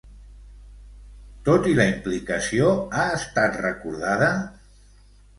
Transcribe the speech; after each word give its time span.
Tot 1.49 1.67
i 1.71 1.75
la 1.79 1.85
implicació, 1.89 2.69
ha 3.01 3.03
estat 3.17 3.59
recordada? 3.65 4.31